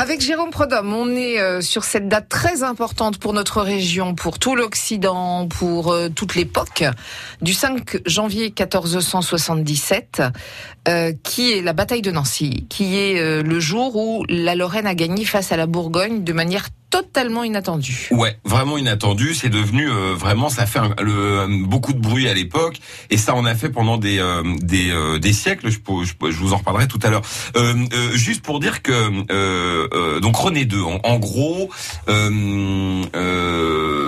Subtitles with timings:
[0.00, 4.38] Avec Jérôme Prodhomme, on est euh, sur cette date très importante pour notre région, pour
[4.38, 6.84] tout l'Occident, pour euh, toute l'époque,
[7.42, 10.22] du 5 janvier 1477,
[10.88, 14.94] euh, qui est la bataille de Nancy, qui est le jour où la Lorraine a
[14.94, 18.08] gagné face à la Bourgogne de manière totalement inattendu.
[18.10, 19.34] Ouais, vraiment inattendu.
[19.34, 22.80] C'est devenu euh, vraiment, ça fait le, beaucoup de bruit à l'époque,
[23.10, 25.70] et ça on a fait pendant des euh, des, euh, des siècles.
[25.70, 27.22] Je, je, je, vous en reparlerai tout à l'heure.
[28.14, 31.70] juste pour dire que donc René II, en, en gros,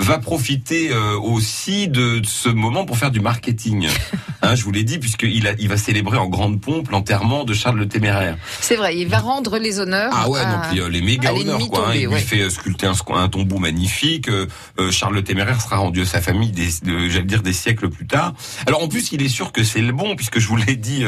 [0.00, 0.90] va profiter
[1.22, 3.88] aussi de ce moment pour faire du marketing.
[4.50, 7.54] Hein, je vous l'ai dit, puisqu'il a, il va célébrer en grande pompe l'enterrement de
[7.54, 8.36] Charles le Téméraire.
[8.60, 10.10] C'est vrai, il va rendre les honneurs.
[10.12, 11.90] Ah ouais, donc les méga honneurs quoi.
[11.90, 11.94] Hein.
[11.94, 14.28] il lui fait un, tombeau magnifique.
[14.28, 14.46] Euh,
[14.80, 16.68] euh, Charles le Téméraire sera rendu à sa famille, des,
[17.10, 18.34] j'allais dire des siècles plus tard.
[18.66, 21.04] Alors en plus, il est sûr que c'est le bon, puisque je vous l'ai dit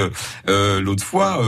[0.49, 1.43] euh, l'autre fois,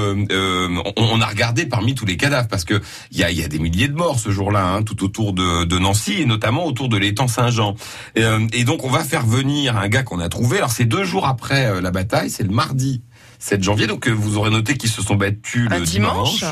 [0.97, 2.81] on, a regardé parmi tous les cadavres, parce que
[3.13, 5.65] il y a, y a des milliers de morts ce jour-là, hein, tout autour de,
[5.65, 7.77] de, Nancy, et notamment autour de l'étang Saint-Jean.
[8.17, 10.57] et donc on va faire venir un gars qu'on a trouvé.
[10.57, 13.03] Alors c'est deux jours après la bataille, c'est le mardi
[13.45, 13.87] 7 janvier.
[13.87, 16.45] Donc euh, vous aurez noté qu'ils se sont battus le dimanche.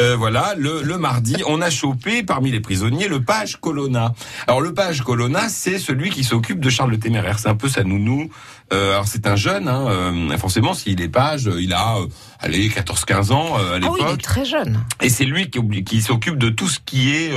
[0.00, 4.14] Euh, voilà, le, le, mardi, on a chopé parmi les prisonniers le page Colonna.
[4.46, 7.38] Alors le page Colonna, c'est celui qui s'occupe de Charles le Téméraire.
[7.38, 8.30] C'est un peu sa nounou.
[8.72, 12.06] Euh, alors c'est un jeune, hein, euh, forcément s'il est page, il a euh,
[12.38, 13.98] allez 14-15 ans à l'époque.
[14.00, 14.82] Oh, il est très jeune.
[15.02, 17.32] Et c'est lui qui, qui s'occupe de tout ce qui est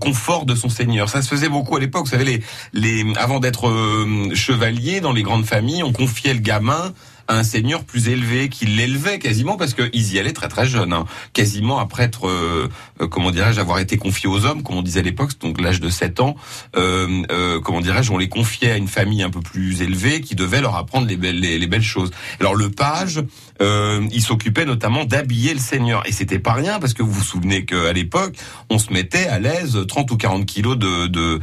[0.00, 1.08] confort de son seigneur.
[1.08, 2.06] Ça se faisait beaucoup à l'époque.
[2.06, 3.72] Vous savez, les, les avant d'être
[4.34, 6.92] chevalier dans les grandes familles, on confiait le gamin
[7.28, 11.04] un seigneur plus élevé, qui l'élevait quasiment parce qu'ils y allaient très très jeunes, hein.
[11.34, 12.68] quasiment après être, euh,
[13.00, 15.80] euh, comment dirais-je, avoir été confié aux hommes, comme on disait à l'époque, donc l'âge
[15.80, 16.36] de 7 ans,
[16.76, 20.34] euh, euh, comment dirais-je, on les confiait à une famille un peu plus élevée qui
[20.34, 22.10] devait leur apprendre les belles, les, belles choses.
[22.40, 23.20] Alors le page,
[23.60, 27.66] il s'occupait notamment d'habiller le seigneur, et c'était pas rien parce que vous vous souvenez
[27.66, 28.34] qu'à l'époque,
[28.70, 31.40] on se mettait à l'aise 30 ou 40 kilos de, de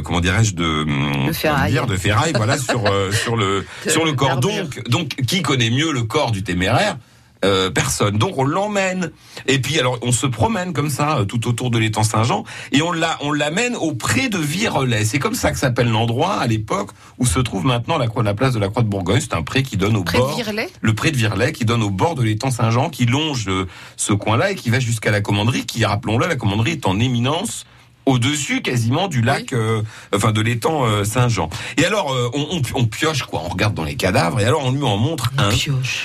[0.00, 2.82] comment dirais-je, de, de ferraille, dire, de ferraille, voilà sur
[3.12, 4.38] sur le sur le corps.
[4.38, 6.96] Donc donc qui connaît mieux le corps du téméraire
[7.44, 8.16] euh, personne.
[8.16, 9.10] Donc on l'emmène.
[9.46, 12.80] Et puis alors on se promène comme ça euh, tout autour de l'étang Saint-Jean et
[12.80, 15.04] on l'a on l'amène auprès de Virelais.
[15.04, 18.32] C'est comme ça que s'appelle l'endroit à l'époque où se trouve maintenant la croix la
[18.32, 19.20] place de la Croix de Bourgogne.
[19.20, 20.40] C'est un pré qui donne au bord
[20.80, 24.14] le pré de Virelais qui donne au bord de l'étang Saint-Jean qui longe euh, ce
[24.14, 27.66] coin-là et qui va jusqu'à la commanderie qui rappelons-le la commanderie est en éminence
[28.06, 29.82] au-dessus quasiment du lac, euh,
[30.14, 31.48] enfin de l'étang euh, Saint-Jean.
[31.76, 34.72] Et alors euh, on, on, pioche quoi, on regarde dans les cadavres et alors on
[34.72, 35.50] lui en montre un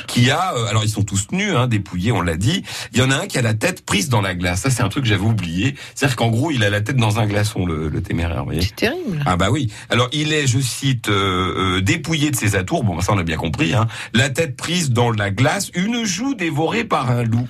[0.08, 2.64] qui a, alors ils sont tous nus, hein, dépouillés, on l'a dit.
[2.94, 4.62] Il y en a un qui a la tête prise dans la glace.
[4.62, 5.76] Ça c'est un truc que j'avais oublié.
[5.96, 8.46] C'est-à-dire qu'en gros il a la tête dans un glaçon, le, le téméraire.
[8.62, 9.24] C'est terrible.
[9.26, 9.72] Ah bah oui.
[9.90, 11.10] Alors il est, je cite,
[11.82, 12.84] dépouillé de ses atours.
[12.84, 13.74] Bon ça on a bien compris.
[13.74, 13.88] Hein.
[14.14, 17.48] La tête prise dans la glace, une joue dévorée par un loup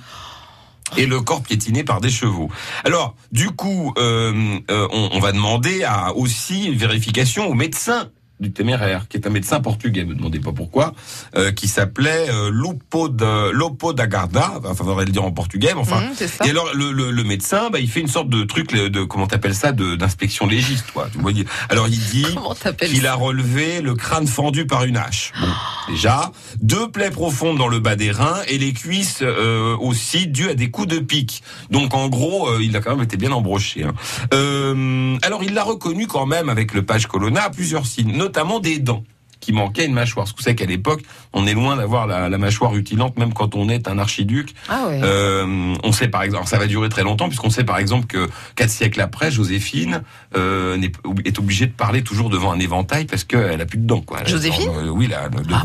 [0.96, 2.48] et le corps piétiné par des chevaux.
[2.84, 8.10] Alors, du coup, euh, euh on, on, va demander à aussi une vérification au médecin
[8.40, 10.94] du téméraire, qui est un médecin portugais, me demandez pas pourquoi,
[11.36, 15.72] euh, qui s'appelait euh, Lupo, de, Lopo da Garda, enfin, faudrait le dire en portugais,
[15.74, 16.00] mais enfin.
[16.00, 19.04] Mmh, et alors, le, le, le, médecin, bah, il fait une sorte de truc, de,
[19.04, 21.08] comment t'appelles ça, d'inspection légiste, quoi.
[21.12, 21.32] Tu vois,
[21.68, 22.26] alors, il dit
[22.86, 25.32] qu'il a relevé le crâne fendu par une hache.
[25.40, 30.26] Bon, déjà, deux plaies profondes dans le bas des reins et les cuisses euh, aussi
[30.26, 31.42] dues à des coups de pique.
[31.70, 33.84] Donc, en gros, euh, il a quand même été bien embroché.
[33.84, 35.18] Hein.
[35.22, 38.78] Alors, il l'a reconnu quand même avec le page Colonna à plusieurs signes notamment des
[38.78, 39.02] dents
[39.40, 40.24] qui manquait une mâchoire.
[40.24, 41.02] Parce que vous savez qu'à l'époque,
[41.32, 44.54] on est loin d'avoir la, la, mâchoire utilante, même quand on est un archiduc.
[44.68, 48.06] Ah euh, on sait par exemple, ça va durer très longtemps, puisqu'on sait par exemple
[48.06, 50.02] que quatre siècles après, Joséphine
[50.36, 50.78] euh,
[51.24, 54.00] est, obligée de parler toujours devant un éventail parce qu'elle a plus de dents.
[54.00, 54.24] Quoi.
[54.24, 55.64] Joséphine euh, Oui, la, de ah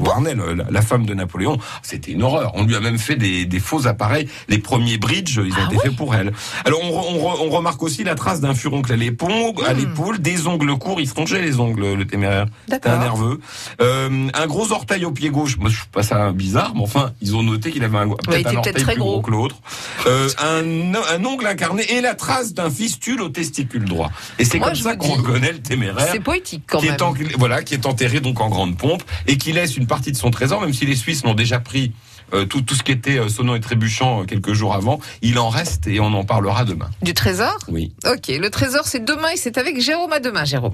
[0.69, 1.57] la, femme de Napoléon.
[1.81, 2.52] C'était une horreur.
[2.56, 4.30] On lui a même fait des, des faux appareils.
[4.47, 6.31] Les premiers bridges, ils ont ah été faits pour elle.
[6.63, 9.31] Alors on, on, on, remarque aussi la trace d'un furoncle à l'épaule,
[9.66, 9.78] à hmm.
[9.78, 11.02] l'épaule, des ongles courts.
[11.02, 12.46] Il se rongeait les ongles, le téméraire.
[12.69, 13.40] C'était un nerveux.
[13.81, 15.58] Euh, un gros orteil au pied gauche.
[15.58, 18.48] Moi, je trouve pas ça bizarre, mais enfin, ils ont noté qu'il avait un, peut-être
[18.48, 19.58] un orteil plus gros, que l'autre.
[20.06, 24.12] Euh, un, un, ongle incarné et la trace d'un fistule au testicule droit.
[24.39, 26.07] Et c'est comme ça qu'on reconnaît le téméraire.
[26.12, 26.95] C'est poétique quand qui même.
[26.95, 30.18] Est voilà, qui est enterré donc en grande pompe et qui laisse une partie de
[30.18, 31.94] son trésor, même si les Suisses l'ont déjà pris.
[32.34, 35.38] Euh, tout, tout ce qui était euh, sonnant et trébuchant euh, quelques jours avant, il
[35.38, 36.89] en reste et on en parlera demain.
[37.04, 37.57] Du trésor?
[37.68, 37.94] Oui.
[38.06, 40.74] Ok, le trésor c'est demain et c'est avec Jérôme à demain, Jérôme.